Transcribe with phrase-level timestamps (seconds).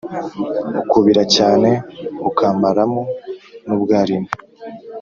[0.81, 1.69] Ukubira cyane
[2.29, 3.01] ukamaramo
[3.65, 4.29] n’ubwalimo.